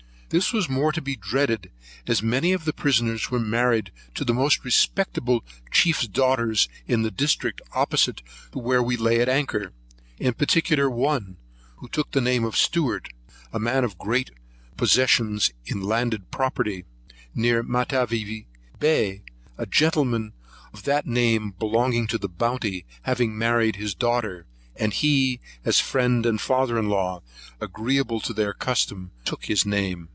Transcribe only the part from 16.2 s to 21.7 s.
property, near Matavy Bay: a gentleman of that name